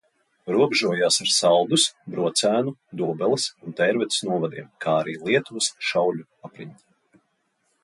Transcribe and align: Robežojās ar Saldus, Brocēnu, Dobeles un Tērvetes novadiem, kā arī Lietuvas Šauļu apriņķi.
Robežojās 0.53 1.19
ar 1.25 1.29
Saldus, 1.33 1.85
Brocēnu, 2.15 2.73
Dobeles 3.03 3.45
un 3.67 3.77
Tērvetes 3.81 4.25
novadiem, 4.31 4.73
kā 4.87 4.97
arī 5.05 5.17
Lietuvas 5.29 5.71
Šauļu 5.93 6.27
apriņķi. 6.51 7.23